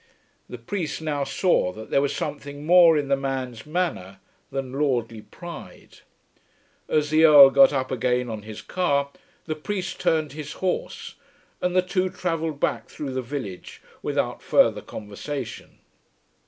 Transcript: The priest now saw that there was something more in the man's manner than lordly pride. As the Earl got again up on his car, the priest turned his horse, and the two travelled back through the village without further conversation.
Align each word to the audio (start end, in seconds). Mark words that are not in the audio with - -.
The 0.49 0.57
priest 0.57 0.99
now 0.99 1.23
saw 1.23 1.71
that 1.73 1.91
there 1.91 2.01
was 2.01 2.15
something 2.15 2.65
more 2.65 2.97
in 2.97 3.07
the 3.07 3.15
man's 3.15 3.67
manner 3.67 4.19
than 4.49 4.73
lordly 4.73 5.21
pride. 5.21 5.99
As 6.89 7.11
the 7.11 7.23
Earl 7.23 7.51
got 7.51 7.91
again 7.91 8.27
up 8.27 8.33
on 8.33 8.41
his 8.41 8.63
car, 8.63 9.11
the 9.45 9.53
priest 9.53 9.99
turned 9.99 10.31
his 10.31 10.53
horse, 10.53 11.13
and 11.61 11.75
the 11.75 11.83
two 11.83 12.09
travelled 12.09 12.59
back 12.59 12.89
through 12.89 13.11
the 13.13 13.21
village 13.21 13.79
without 14.01 14.41
further 14.41 14.81
conversation. 14.81 15.77